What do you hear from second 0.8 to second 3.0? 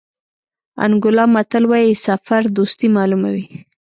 انګولا متل وایي سفر دوستي